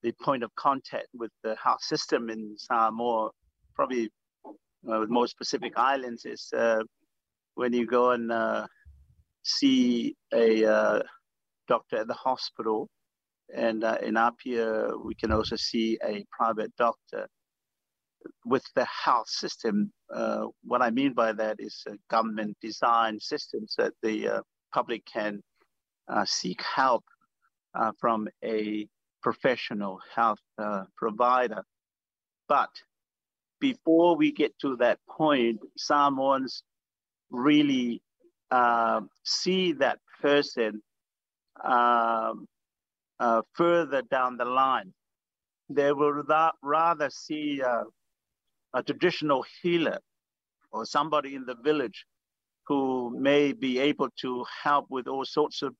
the 0.02 0.12
point 0.22 0.42
of 0.42 0.54
contact 0.54 1.08
with 1.14 1.30
the 1.42 1.56
health 1.56 1.82
system 1.82 2.30
in 2.30 2.54
Samoa, 2.56 3.30
probably 3.74 4.10
uh, 4.44 5.00
with 5.00 5.10
most 5.10 5.36
Pacific 5.38 5.72
Islands, 5.76 6.24
is 6.24 6.52
uh, 6.56 6.82
when 7.54 7.72
you 7.72 7.86
go 7.86 8.10
and 8.10 8.30
uh, 8.30 8.66
see 9.42 10.14
a 10.32 10.64
uh, 10.64 11.02
doctor 11.68 11.96
at 11.98 12.08
the 12.08 12.14
hospital. 12.14 12.88
And 13.54 13.84
uh, 13.84 13.98
in 14.02 14.16
Apia, 14.16 14.90
we 15.04 15.14
can 15.14 15.32
also 15.32 15.56
see 15.56 15.98
a 16.04 16.24
private 16.30 16.72
doctor. 16.76 17.28
With 18.44 18.64
the 18.74 18.84
health 18.86 19.28
system, 19.28 19.92
uh, 20.12 20.46
what 20.64 20.82
I 20.82 20.90
mean 20.90 21.12
by 21.12 21.32
that 21.32 21.56
is 21.60 21.84
government 22.10 22.56
design 22.60 23.20
systems 23.20 23.76
that 23.78 23.92
the 24.02 24.42
public 24.74 25.04
can 25.06 25.40
seek 26.24 26.60
help 26.60 27.04
from 28.00 28.26
a 28.44 28.88
professional 29.26 29.98
health 30.14 30.38
uh, 30.56 30.84
provider. 30.96 31.64
But 32.48 32.70
before 33.60 34.16
we 34.16 34.30
get 34.30 34.56
to 34.60 34.76
that 34.76 35.00
point, 35.10 35.58
Samoans 35.76 36.62
really 37.30 38.02
uh, 38.52 39.00
see 39.24 39.72
that 39.72 39.98
person 40.22 40.80
um, 41.64 42.46
uh, 43.18 43.42
further 43.54 44.02
down 44.02 44.36
the 44.36 44.44
line. 44.44 44.94
They 45.70 45.90
will 45.90 46.22
rather 46.62 47.10
see 47.10 47.60
a 47.60 48.82
traditional 48.84 49.44
healer 49.60 49.98
or 50.70 50.84
somebody 50.84 51.34
in 51.34 51.44
the 51.46 51.56
village 51.64 52.06
who 52.68 53.12
may 53.18 53.52
be 53.52 53.80
able 53.80 54.10
to 54.20 54.44
help 54.62 54.86
with 54.88 55.08
all 55.08 55.24
sorts 55.24 55.62
of 55.62 55.74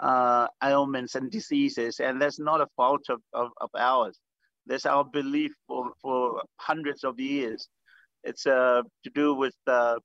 uh, 0.00 0.46
ailments 0.62 1.14
and 1.14 1.30
diseases, 1.30 2.00
and 2.00 2.20
that's 2.20 2.38
not 2.38 2.60
a 2.60 2.66
fault 2.76 3.02
of, 3.08 3.20
of, 3.32 3.50
of 3.60 3.70
ours. 3.78 4.18
That's 4.66 4.86
our 4.86 5.04
belief 5.04 5.52
for, 5.66 5.90
for 6.00 6.42
hundreds 6.56 7.04
of 7.04 7.18
years. 7.18 7.68
It's 8.24 8.46
uh, 8.46 8.82
to 9.04 9.10
do 9.10 9.34
with 9.34 9.54
uh, 9.66 9.96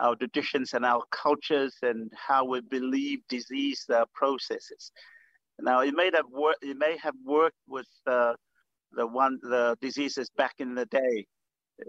our 0.00 0.16
traditions 0.16 0.74
and 0.74 0.84
our 0.84 1.02
cultures 1.10 1.76
and 1.82 2.10
how 2.16 2.44
we 2.44 2.60
believe 2.62 3.20
disease 3.28 3.84
uh, 3.92 4.04
processes. 4.14 4.90
Now, 5.60 5.80
it 5.80 5.94
may 5.94 6.10
have 6.14 6.26
worked. 6.30 6.64
It 6.64 6.76
may 6.76 6.96
have 7.02 7.14
worked 7.24 7.58
with 7.68 7.86
uh, 8.06 8.34
the 8.92 9.06
one 9.06 9.38
the 9.42 9.76
diseases 9.80 10.28
back 10.36 10.54
in 10.58 10.74
the 10.74 10.86
day. 10.86 11.26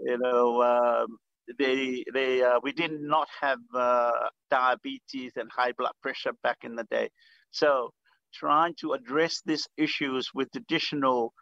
You 0.04 0.18
know, 0.18 0.62
um, 0.62 1.18
they 1.58 2.04
they 2.12 2.42
uh, 2.42 2.60
we 2.62 2.72
did 2.72 2.92
not 3.00 3.28
have 3.40 3.58
uh, 3.74 4.28
diabetes 4.50 5.32
and 5.36 5.50
high 5.50 5.72
blood 5.72 5.92
pressure 6.02 6.32
back 6.42 6.58
in 6.62 6.76
the 6.76 6.84
day. 6.84 7.08
So 7.54 7.92
trying 8.32 8.74
to 8.80 8.94
address 8.94 9.40
these 9.46 9.68
issues 9.76 10.28
with 10.34 10.50
traditional 10.50 11.32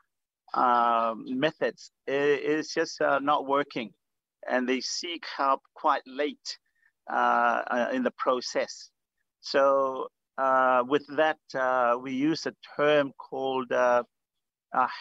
um, 0.52 1.24
methods 1.26 1.90
is 2.06 2.68
just 2.68 3.00
uh, 3.00 3.18
not 3.18 3.46
working, 3.46 3.90
and 4.46 4.68
they 4.68 4.80
seek 4.80 5.24
help 5.36 5.60
quite 5.74 6.02
late 6.06 6.58
uh, 7.10 7.62
uh 7.70 7.88
in 7.92 8.02
the 8.02 8.12
process. 8.18 8.90
So 9.40 10.08
uh, 10.36 10.84
with 10.86 11.06
that, 11.16 11.38
uh, 11.54 11.96
we 12.00 12.12
use 12.12 12.46
a 12.46 12.54
term 12.76 13.12
called 13.18 13.72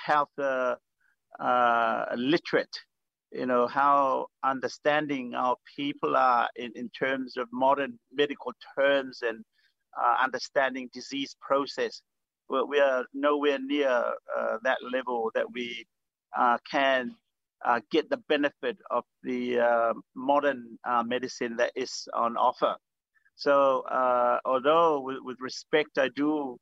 health 0.06 0.30
literate 2.16 2.78
you 3.34 3.46
know, 3.46 3.66
how 3.66 4.28
understanding 4.44 5.34
our 5.36 5.56
people 5.78 6.18
are 6.18 6.50
in, 6.58 6.72
in 6.76 6.90
terms 6.90 7.38
of 7.38 7.48
modern 7.54 7.98
medical 8.12 8.52
terms 8.78 9.20
and 9.22 9.40
uh, 9.40 9.44
understanding 10.22 10.90
disease 10.94 11.36
process. 11.42 12.02
We're, 12.50 12.66
we 12.66 12.80
are 12.80 13.06
nowhere 13.14 13.60
near 13.60 13.90
uh, 13.90 14.58
that 14.64 14.78
level 14.92 15.32
that 15.36 15.46
we 15.52 15.86
uh, 16.38 16.58
can 16.70 17.16
uh, 17.66 17.80
get 17.92 18.10
the 18.10 18.18
benefit 18.30 18.78
of 18.90 19.04
the 19.24 19.60
uh, 19.60 19.94
modern 20.16 20.78
uh, 20.88 21.04
medicine 21.04 21.56
that 21.58 21.72
is 21.76 22.08
on 22.14 22.38
offer. 22.38 22.76
So, 23.36 23.84
although 24.46 25.02
with, 25.02 25.18
with 25.24 25.38
respect, 25.40 25.98
I 25.98 26.10
do 26.16 26.58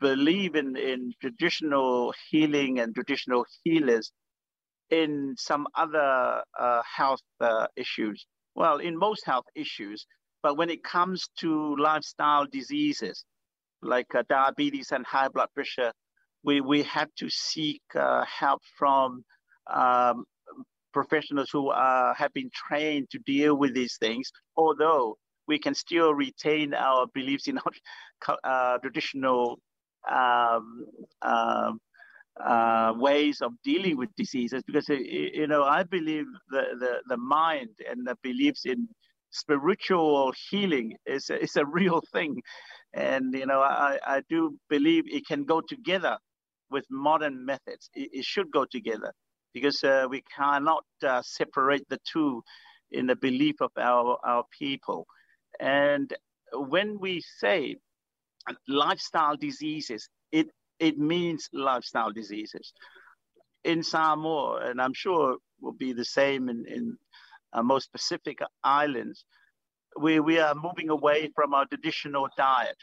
believe 0.00 0.54
in, 0.54 0.76
in 0.76 1.12
traditional 1.20 2.14
healing 2.30 2.80
and 2.80 2.94
traditional 2.94 3.44
healers, 3.64 4.12
in 4.90 5.34
some 5.36 5.66
other 5.74 6.42
uh, 6.58 6.82
health 6.96 7.22
uh, 7.40 7.66
issues. 7.76 8.26
Well, 8.54 8.78
in 8.78 8.96
most 8.96 9.24
health 9.26 9.44
issues, 9.54 10.06
but 10.42 10.56
when 10.56 10.70
it 10.70 10.82
comes 10.84 11.28
to 11.38 11.76
lifestyle 11.76 12.46
diseases, 12.46 13.24
like 13.82 14.14
uh, 14.14 14.22
diabetes 14.28 14.92
and 14.92 15.04
high 15.06 15.28
blood 15.28 15.48
pressure, 15.54 15.92
we, 16.44 16.60
we 16.60 16.82
have 16.84 17.08
to 17.18 17.28
seek 17.28 17.82
uh, 17.94 18.24
help 18.24 18.62
from 18.78 19.24
um, 19.72 20.24
professionals 20.92 21.50
who 21.50 21.68
uh, 21.68 22.14
have 22.14 22.32
been 22.32 22.50
trained 22.54 23.10
to 23.10 23.18
deal 23.20 23.56
with 23.56 23.74
these 23.74 23.96
things, 23.98 24.30
although 24.56 25.16
we 25.46 25.58
can 25.58 25.74
still 25.74 26.14
retain 26.14 26.74
our 26.74 27.06
beliefs 27.14 27.48
in 27.48 27.58
our 28.28 28.38
uh, 28.44 28.78
traditional 28.78 29.58
um, 30.10 30.86
um, 31.22 31.80
uh, 32.44 32.92
ways 32.96 33.40
of 33.40 33.52
dealing 33.64 33.96
with 33.96 34.08
diseases. 34.16 34.62
Because 34.66 34.88
you 34.88 35.46
know 35.46 35.64
I 35.64 35.82
believe 35.82 36.26
the, 36.50 36.62
the, 36.78 36.92
the 37.08 37.16
mind 37.16 37.70
and 37.90 38.06
the 38.06 38.16
beliefs 38.22 38.66
in 38.66 38.88
spiritual 39.30 40.32
healing 40.50 40.96
is 41.06 41.30
is 41.30 41.56
a 41.56 41.66
real 41.66 42.02
thing. 42.12 42.42
And 42.94 43.34
you 43.34 43.46
know 43.46 43.60
I, 43.60 43.98
I 44.06 44.22
do 44.28 44.56
believe 44.68 45.04
it 45.06 45.26
can 45.26 45.44
go 45.44 45.60
together 45.60 46.18
with 46.70 46.84
modern 46.90 47.44
methods. 47.44 47.90
It, 47.94 48.10
it 48.12 48.24
should 48.24 48.50
go 48.50 48.64
together 48.64 49.12
because 49.52 49.82
uh, 49.84 50.06
we 50.08 50.22
cannot 50.36 50.84
uh, 51.06 51.22
separate 51.22 51.88
the 51.88 51.98
two 52.10 52.42
in 52.90 53.06
the 53.06 53.16
belief 53.16 53.56
of 53.60 53.70
our, 53.78 54.18
our 54.24 54.44
people. 54.56 55.06
And 55.58 56.12
when 56.52 56.98
we 57.00 57.22
say 57.40 57.76
lifestyle 58.68 59.36
diseases 59.36 60.08
it 60.32 60.48
it 60.78 60.98
means 60.98 61.48
lifestyle 61.52 62.12
diseases. 62.12 62.72
In 63.64 63.82
Samoa, 63.82 64.68
and 64.68 64.80
I'm 64.80 64.92
sure 64.94 65.36
will 65.60 65.72
be 65.72 65.92
the 65.92 66.04
same 66.04 66.48
in, 66.48 66.64
in 66.68 66.96
uh, 67.52 67.62
most 67.62 67.92
Pacific 67.92 68.38
islands, 68.64 69.24
we, 69.98 70.20
we 70.20 70.38
are 70.38 70.54
moving 70.54 70.90
away 70.90 71.30
from 71.34 71.54
our 71.54 71.66
traditional 71.66 72.28
diet, 72.36 72.76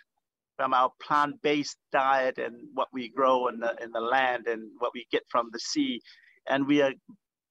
from 0.57 0.73
our 0.73 0.91
plant-based 1.01 1.77
diet 1.91 2.37
and 2.37 2.55
what 2.73 2.87
we 2.91 3.09
grow 3.09 3.47
in 3.47 3.59
the, 3.59 3.75
in 3.81 3.91
the 3.91 4.01
land 4.01 4.47
and 4.47 4.69
what 4.79 4.91
we 4.93 5.05
get 5.11 5.23
from 5.29 5.49
the 5.51 5.59
sea. 5.59 6.01
And 6.47 6.67
we 6.67 6.81
are 6.81 6.93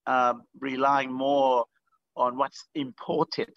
uh, 0.06 0.34
relying 0.60 1.12
more 1.12 1.64
on 2.16 2.36
what's 2.36 2.68
imported, 2.74 3.52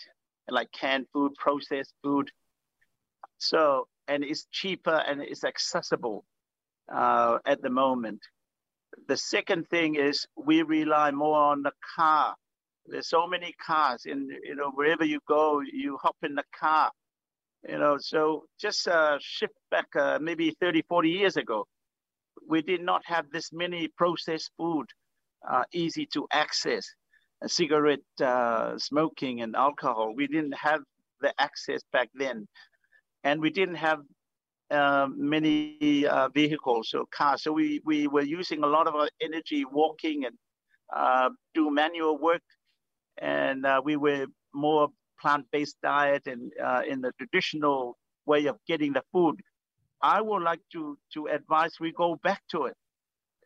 like 0.49 0.71
canned 0.71 1.07
food, 1.11 1.33
processed 1.35 1.93
food. 2.03 2.29
So, 3.37 3.87
and 4.07 4.23
it's 4.23 4.47
cheaper 4.51 5.03
and 5.07 5.21
it's 5.21 5.43
accessible 5.43 6.25
uh, 6.93 7.39
at 7.45 7.61
the 7.61 7.69
moment. 7.69 8.19
The 9.07 9.17
second 9.17 9.67
thing 9.69 9.95
is 9.95 10.25
we 10.37 10.61
rely 10.61 11.11
more 11.11 11.37
on 11.37 11.63
the 11.63 11.73
car. 11.95 12.35
There's 12.87 13.09
so 13.09 13.27
many 13.27 13.53
cars, 13.65 14.05
and 14.05 14.31
you 14.43 14.55
know 14.55 14.71
wherever 14.71 15.03
you 15.03 15.19
go, 15.27 15.61
you 15.61 15.97
hop 16.01 16.17
in 16.23 16.35
the 16.35 16.43
car. 16.57 16.91
You 17.67 17.79
know, 17.79 17.97
so 17.99 18.45
just 18.59 18.87
uh, 18.87 19.17
shift 19.19 19.55
back 19.71 19.87
uh, 19.95 20.19
maybe 20.21 20.55
30, 20.61 20.83
40 20.87 21.09
years 21.09 21.35
ago, 21.35 21.65
we 22.47 22.61
did 22.61 22.81
not 22.81 23.01
have 23.05 23.25
this 23.31 23.51
many 23.51 23.87
processed 23.97 24.51
food 24.57 24.85
uh, 25.49 25.63
easy 25.73 26.05
to 26.13 26.27
access. 26.31 26.85
cigarette 27.47 27.99
uh, 28.21 28.77
smoking 28.77 29.41
and 29.41 29.55
alcohol, 29.55 30.13
we 30.15 30.27
didn't 30.27 30.55
have 30.57 30.81
the 31.21 31.33
access 31.39 31.81
back 31.91 32.09
then, 32.13 32.47
and 33.23 33.41
we 33.41 33.49
didn't 33.49 33.75
have 33.75 33.99
uh, 34.71 35.07
many 35.15 36.05
uh, 36.07 36.29
vehicles 36.29 36.93
or 36.93 37.05
cars. 37.11 37.43
So 37.43 37.51
we, 37.51 37.81
we 37.85 38.07
were 38.07 38.23
using 38.23 38.63
a 38.63 38.67
lot 38.67 38.87
of 38.87 38.95
our 38.95 39.09
energy 39.21 39.65
walking 39.65 40.25
and 40.25 40.35
uh, 40.95 41.29
do 41.53 41.69
manual 41.69 42.17
work. 42.17 42.41
And 43.21 43.65
uh, 43.65 43.81
we 43.83 43.95
were 43.95 44.27
more 44.53 44.89
plant-based 45.21 45.77
diet 45.81 46.23
and 46.27 46.51
uh, 46.63 46.81
in 46.87 47.01
the 47.01 47.11
traditional 47.17 47.97
way 48.25 48.45
of 48.47 48.57
getting 48.67 48.93
the 48.93 49.03
food. 49.11 49.39
I 50.01 50.21
would 50.21 50.43
like 50.43 50.61
to, 50.73 50.97
to 51.13 51.27
advise 51.27 51.73
we 51.79 51.91
go 51.91 52.17
back 52.23 52.41
to 52.51 52.65
it. 52.65 52.75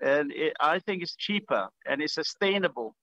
And 0.01 0.31
it, 0.31 0.53
I 0.59 0.79
think 0.79 1.03
it's 1.03 1.15
cheaper 1.15 1.67
and 1.85 2.01
it's 2.01 2.15
sustainable 2.15 2.95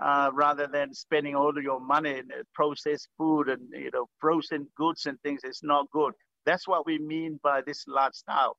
uh, 0.00 0.30
rather 0.34 0.66
than 0.66 0.94
spending 0.94 1.34
all 1.34 1.56
of 1.56 1.62
your 1.62 1.80
money 1.80 2.18
in 2.18 2.28
processed 2.54 3.08
food 3.18 3.48
and 3.48 3.60
you 3.72 3.90
know 3.92 4.06
frozen 4.20 4.66
goods 4.76 5.06
and 5.06 5.20
things. 5.22 5.40
It's 5.44 5.62
not 5.62 5.90
good. 5.92 6.12
That's 6.46 6.66
what 6.66 6.86
we 6.86 6.98
mean 6.98 7.38
by 7.42 7.62
this 7.66 7.84
lifestyle. 7.86 8.56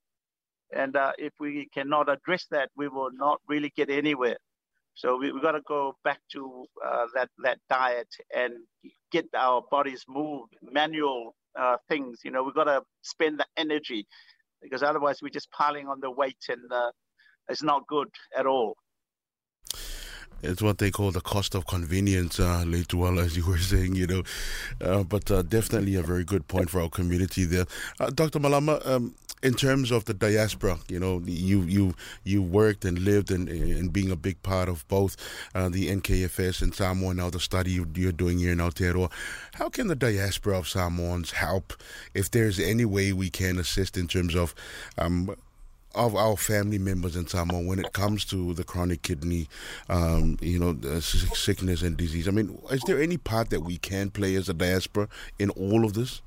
And 0.73 0.95
uh, 0.95 1.11
if 1.17 1.33
we 1.39 1.67
cannot 1.73 2.09
address 2.09 2.45
that, 2.51 2.69
we 2.75 2.87
will 2.87 3.11
not 3.13 3.41
really 3.47 3.71
get 3.75 3.89
anywhere. 3.89 4.37
So 4.93 5.17
we, 5.17 5.27
have 5.27 5.41
got 5.41 5.53
to 5.53 5.61
go 5.67 5.95
back 6.03 6.19
to 6.33 6.65
uh, 6.85 7.05
that, 7.15 7.29
that 7.43 7.59
diet 7.69 8.07
and 8.35 8.53
get 9.11 9.25
our 9.35 9.63
bodies 9.71 10.05
moved, 10.07 10.55
manual 10.61 11.35
uh, 11.57 11.77
things. 11.89 12.19
You 12.23 12.31
know, 12.31 12.43
we've 12.43 12.55
got 12.55 12.65
to 12.65 12.83
spend 13.01 13.39
the 13.39 13.45
energy 13.57 14.07
because 14.61 14.83
otherwise 14.83 15.19
we're 15.21 15.29
just 15.29 15.51
piling 15.51 15.87
on 15.87 15.99
the 16.01 16.11
weight 16.11 16.43
and 16.49 16.71
uh, 16.71 16.91
it's 17.49 17.63
not 17.63 17.87
good 17.87 18.09
at 18.37 18.45
all. 18.45 18.75
It's 20.43 20.61
what 20.61 20.79
they 20.79 20.89
call 20.89 21.11
the 21.11 21.21
cost 21.21 21.53
of 21.53 21.67
convenience, 21.67 22.39
uh, 22.39 22.65
well, 22.93 23.19
as 23.19 23.37
you 23.37 23.45
were 23.45 23.59
saying, 23.59 23.95
you 23.95 24.07
know. 24.07 24.23
Uh, 24.81 25.03
but 25.03 25.29
uh, 25.29 25.43
definitely 25.43 25.95
a 25.95 26.01
very 26.01 26.23
good 26.23 26.47
point 26.47 26.69
for 26.71 26.81
our 26.81 26.89
community 26.89 27.45
there. 27.45 27.65
Uh, 27.99 28.09
Dr. 28.09 28.39
Malama, 28.39 28.83
um, 28.87 29.13
in 29.43 29.53
terms 29.53 29.91
of 29.91 30.05
the 30.05 30.13
diaspora, 30.13 30.77
you 30.87 30.99
know, 30.99 31.21
you 31.25 31.61
you 31.63 31.95
you 32.23 32.41
worked 32.41 32.85
and 32.85 32.99
lived 32.99 33.31
and 33.31 33.49
and 33.49 33.91
being 33.91 34.11
a 34.11 34.15
big 34.15 34.41
part 34.43 34.69
of 34.69 34.87
both 34.87 35.17
uh, 35.55 35.69
the 35.69 35.89
NKFS 35.89 36.61
and 36.61 36.73
Samoa, 36.73 37.13
now 37.13 37.29
the 37.29 37.39
study 37.39 37.71
you're 37.95 38.11
doing 38.11 38.37
here 38.37 38.51
in 38.51 38.59
Aotearoa. 38.59 39.11
How 39.53 39.69
can 39.69 39.87
the 39.87 39.95
diaspora 39.95 40.57
of 40.59 40.67
Samoans 40.67 41.31
help 41.31 41.73
if 42.13 42.29
there's 42.29 42.59
any 42.59 42.85
way 42.85 43.13
we 43.13 43.29
can 43.29 43.57
assist 43.57 43.97
in 43.97 44.07
terms 44.07 44.35
of 44.35 44.53
um, 44.97 45.35
of 45.93 46.15
our 46.15 46.37
family 46.37 46.77
members 46.77 47.15
in 47.15 47.27
Samoa 47.27 47.61
when 47.61 47.79
it 47.79 47.91
comes 47.93 48.23
to 48.25 48.53
the 48.53 48.63
chronic 48.63 49.01
kidney, 49.01 49.47
um, 49.89 50.37
you 50.41 50.57
know, 50.57 50.99
sickness 51.01 51.81
and 51.81 51.97
disease. 51.97 52.27
I 52.27 52.31
mean, 52.31 52.57
is 52.69 52.81
there 52.87 53.01
any 53.01 53.17
part 53.17 53.49
that 53.49 53.61
we 53.61 53.77
can 53.77 54.09
play 54.09 54.35
as 54.35 54.47
a 54.47 54.53
diaspora 54.53 55.09
in 55.37 55.49
all 55.51 55.83
of 55.83 55.93
this? 55.93 56.21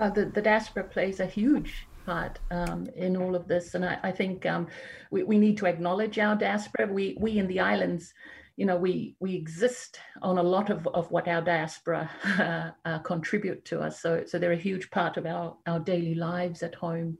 Uh, 0.00 0.10
the, 0.10 0.24
the 0.26 0.42
diaspora 0.42 0.84
plays 0.84 1.20
a 1.20 1.26
huge 1.26 1.86
part 2.06 2.38
um, 2.50 2.86
in 2.96 3.16
all 3.16 3.36
of 3.36 3.46
this, 3.46 3.74
and 3.74 3.84
I, 3.84 3.98
I 4.02 4.10
think 4.10 4.46
um, 4.46 4.66
we, 5.10 5.22
we 5.22 5.38
need 5.38 5.56
to 5.58 5.66
acknowledge 5.66 6.18
our 6.18 6.34
diaspora. 6.34 6.86
We 6.86 7.16
we 7.20 7.38
in 7.38 7.46
the 7.46 7.60
islands 7.60 8.12
you 8.60 8.66
know, 8.66 8.76
we 8.76 9.16
we 9.20 9.34
exist 9.34 10.00
on 10.20 10.36
a 10.36 10.42
lot 10.42 10.68
of, 10.68 10.86
of 10.88 11.10
what 11.10 11.26
our 11.28 11.40
diaspora 11.40 12.10
uh, 12.38 12.70
uh, 12.84 12.98
contribute 12.98 13.64
to 13.64 13.80
us. 13.80 14.02
So 14.02 14.24
so 14.26 14.38
they're 14.38 14.52
a 14.52 14.68
huge 14.68 14.90
part 14.90 15.16
of 15.16 15.24
our 15.24 15.56
our 15.66 15.80
daily 15.80 16.14
lives 16.14 16.62
at 16.62 16.74
home. 16.74 17.16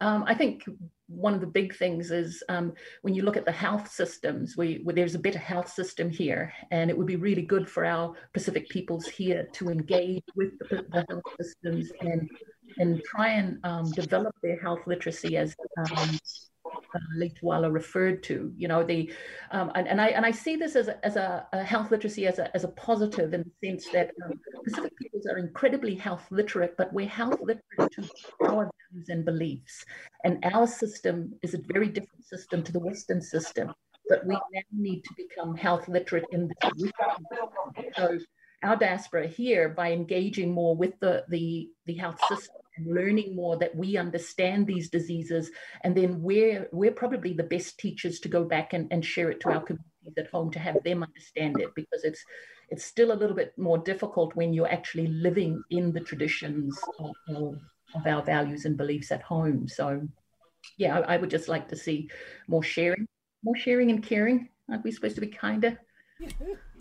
Um, 0.00 0.22
I 0.28 0.34
think 0.34 0.62
one 1.08 1.34
of 1.34 1.40
the 1.40 1.46
big 1.46 1.74
things 1.76 2.10
is 2.10 2.42
um, 2.48 2.72
when 3.02 3.14
you 3.14 3.22
look 3.22 3.36
at 3.36 3.44
the 3.44 3.52
health 3.52 3.90
systems, 3.90 4.56
we, 4.56 4.82
there's 4.84 5.14
a 5.14 5.20
better 5.20 5.38
health 5.38 5.68
system 5.68 6.10
here, 6.10 6.52
and 6.70 6.90
it 6.90 6.98
would 6.98 7.06
be 7.06 7.16
really 7.16 7.42
good 7.42 7.68
for 7.68 7.84
our 7.84 8.14
Pacific 8.32 8.68
peoples 8.68 9.06
here 9.06 9.48
to 9.52 9.68
engage 9.68 10.24
with 10.34 10.58
the, 10.58 10.84
the 10.90 11.04
health 11.08 11.22
systems 11.40 11.90
and 12.00 12.28
and 12.78 13.02
try 13.04 13.28
and 13.28 13.58
um, 13.64 13.90
develop 13.92 14.34
their 14.42 14.60
health 14.60 14.80
literacy 14.86 15.36
as 15.36 15.54
um, 15.78 16.18
uh, 16.66 16.98
Leituala 17.16 17.72
referred 17.72 18.22
to. 18.24 18.52
You 18.56 18.68
know, 18.68 18.82
the 18.82 19.12
um, 19.50 19.70
and, 19.74 19.86
and 19.88 20.00
I 20.00 20.08
and 20.08 20.26
I 20.26 20.30
see 20.30 20.56
this 20.56 20.76
as 20.76 20.88
a, 20.88 21.04
as 21.06 21.16
a, 21.16 21.46
a, 21.52 21.62
health 21.62 21.90
literacy 21.90 22.26
as 22.26 22.38
a 22.38 22.54
as 22.54 22.64
a 22.64 22.68
positive 22.68 23.32
in 23.34 23.44
the 23.44 23.68
sense 23.68 23.88
that 23.92 24.10
um, 24.24 24.38
Pacific 24.64 24.92
are 25.24 25.38
incredibly 25.38 25.94
health 25.94 26.26
literate, 26.30 26.76
but 26.76 26.92
we're 26.92 27.08
health 27.08 27.40
literate 27.40 27.92
to 27.92 28.08
our 28.42 28.68
values 28.90 29.08
and 29.08 29.24
beliefs. 29.24 29.84
And 30.24 30.44
our 30.52 30.66
system 30.66 31.32
is 31.42 31.54
a 31.54 31.58
very 31.72 31.88
different 31.88 32.26
system 32.26 32.62
to 32.64 32.72
the 32.72 32.80
Western 32.80 33.22
system. 33.22 33.72
But 34.08 34.26
we 34.26 34.34
now 34.34 34.60
need 34.72 35.02
to 35.02 35.14
become 35.16 35.56
health 35.56 35.88
literate 35.88 36.26
in 36.30 36.48
this. 36.48 36.92
So 37.96 38.18
our 38.62 38.76
diaspora 38.76 39.26
here, 39.26 39.68
by 39.68 39.92
engaging 39.92 40.52
more 40.52 40.76
with 40.76 40.98
the 41.00 41.24
the, 41.28 41.68
the 41.86 41.94
health 41.94 42.20
system 42.28 42.56
and 42.76 42.94
learning 42.94 43.34
more 43.34 43.56
that 43.58 43.74
we 43.74 43.96
understand 43.96 44.66
these 44.66 44.90
diseases 44.90 45.50
and 45.82 45.96
then 45.96 46.20
we're 46.20 46.68
we're 46.72 46.92
probably 46.92 47.32
the 47.32 47.42
best 47.42 47.78
teachers 47.78 48.20
to 48.20 48.28
go 48.28 48.44
back 48.44 48.74
and, 48.74 48.92
and 48.92 49.04
share 49.04 49.30
it 49.30 49.40
to 49.40 49.48
our 49.48 49.62
communities 49.62 49.95
at 50.16 50.28
home 50.28 50.50
to 50.50 50.58
have 50.58 50.82
them 50.84 51.02
understand 51.02 51.60
it 51.60 51.74
because 51.74 52.04
it's 52.04 52.24
it's 52.68 52.84
still 52.84 53.12
a 53.12 53.20
little 53.20 53.36
bit 53.36 53.56
more 53.56 53.78
difficult 53.78 54.34
when 54.34 54.52
you're 54.52 54.70
actually 54.70 55.06
living 55.06 55.62
in 55.70 55.92
the 55.92 56.00
traditions 56.00 56.78
of, 56.98 57.14
of, 57.28 58.06
our 58.06 58.22
values 58.22 58.64
and 58.64 58.76
beliefs 58.76 59.10
at 59.10 59.22
home 59.22 59.66
so 59.66 60.06
yeah 60.76 60.98
I, 60.98 61.14
I, 61.14 61.16
would 61.16 61.30
just 61.30 61.48
like 61.48 61.68
to 61.68 61.76
see 61.76 62.10
more 62.46 62.62
sharing 62.62 63.06
more 63.42 63.56
sharing 63.56 63.90
and 63.90 64.02
caring 64.02 64.48
aren't 64.68 64.84
we 64.84 64.92
supposed 64.92 65.14
to 65.14 65.20
be 65.20 65.28
kinder 65.28 65.78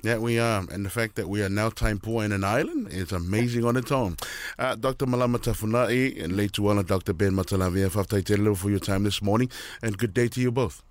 Yeah, 0.04 0.20
we 0.20 0.38
are. 0.38 0.64
And 0.72 0.86
the 0.86 0.90
fact 0.90 1.16
that 1.16 1.28
we 1.28 1.42
are 1.42 1.50
now 1.50 1.70
time 1.70 2.00
poor 2.00 2.24
in 2.24 2.32
an 2.32 2.44
island 2.44 2.90
is 2.92 3.12
amazing 3.12 3.66
on 3.66 3.76
its 3.76 3.92
own. 3.92 4.18
Uh, 4.60 4.76
Dr. 4.76 5.08
Malama 5.08 5.40
Tafunai 5.40 6.24
and 6.24 6.38
late 6.38 6.54
to 6.54 6.84
Dr. 6.84 7.14
Ben 7.14 7.32
Matalavea, 7.32 8.56
for 8.56 8.70
your 8.70 8.80
time 8.80 9.04
this 9.04 9.22
morning. 9.22 9.50
And 9.82 9.98
good 9.98 10.14
day 10.14 10.28
to 10.28 10.40
you 10.40 10.52
both. 10.52 10.84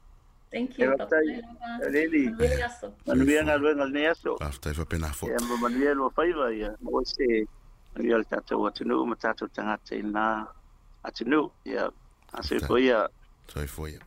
Thank 0.55 0.79
you. 0.79 0.95
Really. 1.91 2.31
Manu 3.07 3.25
mia 3.27 3.43
ngalwe 3.43 3.75
ngal 3.75 3.91
ne 3.91 4.07
aso. 4.07 4.39
Afta 4.39 4.71
fa 4.75 4.85
pena 4.85 5.11
fo. 5.11 5.27
Ya 5.27 5.41
mo 5.43 5.57
manu 5.57 5.79
mia 5.79 5.95
lo 5.95 6.11
faiva 6.15 6.55
ya. 6.55 6.71
Mo 6.81 7.03
se 7.03 7.47
manu 7.95 8.07
mia 8.07 8.19
lta 8.23 8.39
tawa 8.47 8.71
tunu 8.71 9.05
ma 9.07 9.17
tato 9.17 9.49
tanga 9.49 9.77
tina 9.83 10.47
atunu 11.03 11.51
ya. 11.65 11.91
Aso 12.33 12.55
ifo 12.55 12.79
ya. 12.79 13.09
Aso 13.49 13.65
ifo 13.65 13.89
ya. 13.89 13.99